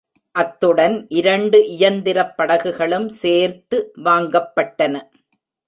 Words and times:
அத்துடன் 0.35 1.05
இரண்டு 1.09 1.57
இயந்திரப் 1.67 2.33
படகுகளும் 2.37 3.07
சேர்த்து 3.21 3.91
வாங்கப்பட்டன. 4.03 4.95